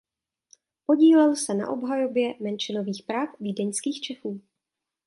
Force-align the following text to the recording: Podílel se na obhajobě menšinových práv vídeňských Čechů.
Podílel 0.85 1.35
se 1.35 1.53
na 1.53 1.69
obhajobě 1.69 2.33
menšinových 2.39 3.03
práv 3.07 3.29
vídeňských 3.39 4.01
Čechů. 4.01 4.41